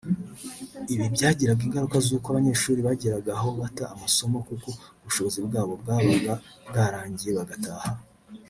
Ibi 0.93 1.05
byagiraga 1.15 1.61
ingaruka 1.67 1.97
z’uko 2.05 2.27
abanyeshuri 2.29 2.79
bageraga 2.87 3.31
aho 3.39 3.49
bata 3.59 3.83
amasomo 3.95 4.37
kuko 4.47 4.69
ubushobozi 5.01 5.39
bwabo 5.47 5.73
bwabaga 5.81 6.33
bwarangiye 6.67 7.31
bagataha 7.39 7.89